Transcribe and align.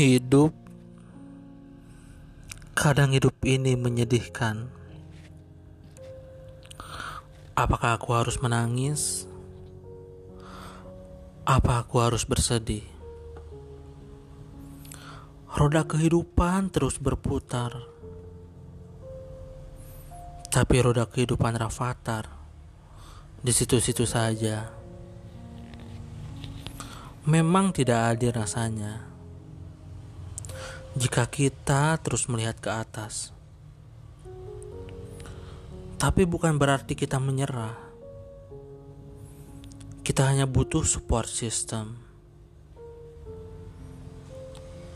Hidup 0.00 0.56
kadang 2.72 3.12
hidup 3.12 3.36
ini 3.44 3.76
menyedihkan. 3.76 4.72
Apakah 7.52 8.00
aku 8.00 8.16
harus 8.16 8.40
menangis? 8.40 9.28
Apa 11.44 11.84
aku 11.84 12.00
harus 12.00 12.24
bersedih? 12.24 12.80
Roda 15.52 15.84
kehidupan 15.84 16.72
terus 16.72 16.96
berputar. 16.96 17.84
Tapi 20.48 20.76
roda 20.80 21.04
kehidupan 21.12 21.60
Rafathar 21.60 22.24
di 23.44 23.52
situ-situ 23.52 24.08
saja. 24.08 24.64
Memang 27.28 27.76
tidak 27.76 28.16
adil 28.16 28.32
rasanya 28.32 29.09
jika 30.98 31.22
kita 31.30 31.94
terus 32.02 32.26
melihat 32.26 32.58
ke 32.58 32.70
atas. 32.70 33.30
Tapi 36.00 36.24
bukan 36.24 36.56
berarti 36.56 36.96
kita 36.96 37.20
menyerah. 37.20 37.76
Kita 40.00 40.26
hanya 40.26 40.48
butuh 40.48 40.82
support 40.82 41.28
system. 41.28 41.94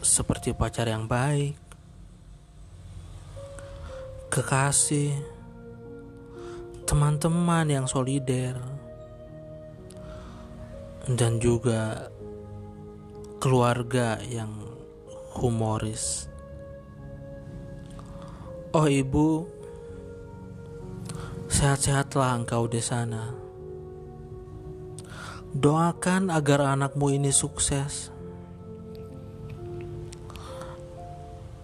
Seperti 0.01 0.53
pacar 0.57 0.89
yang 0.89 1.07
baik, 1.07 1.57
kekasih, 4.29 5.15
teman-teman 6.84 7.69
yang 7.70 7.87
solider, 7.89 8.56
dan 11.09 11.41
juga 11.41 12.09
keluarga 13.41 14.20
yang 14.25 14.73
humoris. 15.38 16.27
Oh 18.75 18.91
ibu, 18.91 19.47
sehat-sehatlah 21.47 22.42
engkau 22.42 22.67
di 22.67 22.83
sana. 22.83 23.31
Doakan 25.55 26.34
agar 26.34 26.75
anakmu 26.75 27.14
ini 27.14 27.31
sukses. 27.31 28.11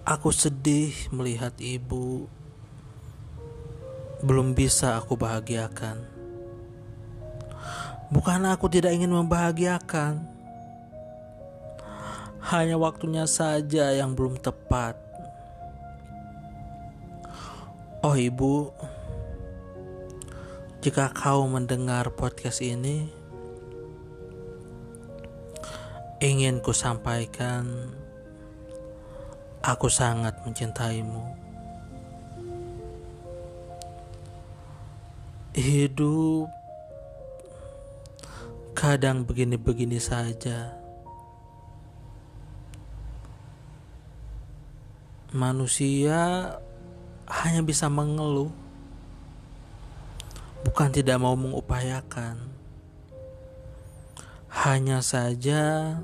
Aku 0.07 0.31
sedih 0.31 0.95
melihat 1.11 1.55
ibu 1.59 2.31
belum 4.23 4.53
bisa 4.53 5.01
aku 5.01 5.17
bahagiakan. 5.17 5.97
Bukan 8.11 8.43
aku 8.47 8.67
tidak 8.67 8.95
ingin 8.95 9.15
membahagiakan, 9.15 10.27
hanya 12.41 12.81
waktunya 12.81 13.29
saja 13.29 13.93
yang 13.93 14.17
belum 14.17 14.41
tepat. 14.41 14.97
Oh, 18.01 18.17
ibu, 18.17 18.73
jika 20.81 21.13
kau 21.13 21.45
mendengar 21.45 22.09
podcast 22.17 22.65
ini, 22.65 23.13
ingin 26.25 26.65
ku 26.65 26.73
sampaikan, 26.73 27.93
aku 29.61 29.93
sangat 29.93 30.41
mencintaimu. 30.49 31.37
Hidup 35.53 36.49
kadang 38.73 39.29
begini-begini 39.29 40.01
saja. 40.01 40.80
Manusia 45.31 46.59
hanya 47.31 47.63
bisa 47.63 47.87
mengeluh, 47.87 48.51
bukan 50.67 50.91
tidak 50.91 51.23
mau 51.23 51.39
mengupayakan. 51.39 52.51
Hanya 54.51 54.99
saja, 55.07 55.95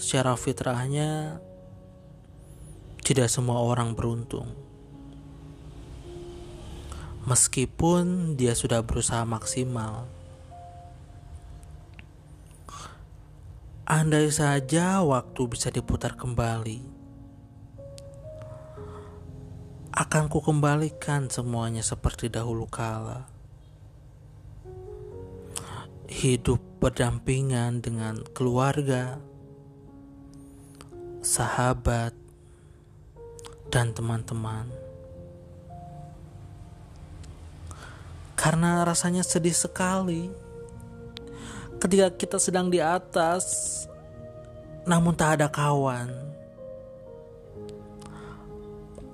secara 0.00 0.32
fitrahnya, 0.40 1.36
tidak 3.04 3.28
semua 3.28 3.60
orang 3.60 3.92
beruntung. 3.92 4.48
Meskipun 7.28 8.38
dia 8.40 8.56
sudah 8.56 8.80
berusaha 8.80 9.28
maksimal, 9.28 10.08
andai 13.84 14.32
saja 14.32 15.04
waktu 15.04 15.42
bisa 15.44 15.68
diputar 15.68 16.16
kembali 16.16 16.95
akan 19.96 20.28
kukembalikan 20.28 21.32
semuanya 21.32 21.80
seperti 21.80 22.28
dahulu 22.28 22.68
kala. 22.68 23.24
Hidup 26.04 26.60
berdampingan 26.84 27.80
dengan 27.80 28.20
keluarga, 28.36 29.16
sahabat, 31.24 32.12
dan 33.72 33.96
teman-teman. 33.96 34.68
Karena 38.36 38.84
rasanya 38.84 39.24
sedih 39.24 39.56
sekali 39.56 40.28
ketika 41.80 42.12
kita 42.12 42.36
sedang 42.36 42.68
di 42.68 42.84
atas, 42.84 43.88
namun 44.84 45.16
tak 45.16 45.40
ada 45.40 45.48
kawan 45.48 46.35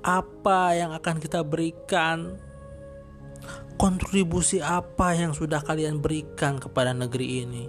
apa 0.02 0.74
yang 0.74 0.90
akan 0.90 1.22
kita 1.22 1.46
berikan, 1.46 2.34
kontribusi 3.78 4.58
apa 4.58 5.14
yang 5.14 5.30
sudah 5.30 5.62
kalian 5.62 6.02
berikan 6.02 6.58
kepada 6.58 6.90
negeri 6.90 7.46
ini. 7.46 7.64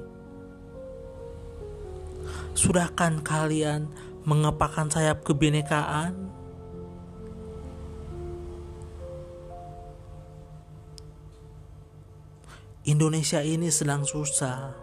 Sudahkan 2.53 3.21
kalian 3.25 3.89
mengepakkan 4.25 4.89
sayap 4.89 5.25
kebinekaan? 5.25 6.33
Indonesia 12.83 13.39
ini 13.39 13.71
sedang 13.71 14.03
susah. 14.03 14.75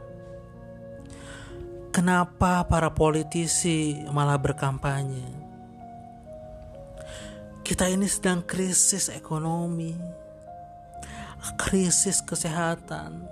Kenapa 1.91 2.65
para 2.65 2.95
politisi 2.97 3.99
malah 4.09 4.41
berkampanye? 4.41 5.40
Kita 7.71 7.87
ini 7.87 8.11
sedang 8.11 8.43
krisis 8.43 9.07
ekonomi, 9.15 9.95
krisis 11.55 12.19
kesehatan. 12.19 13.31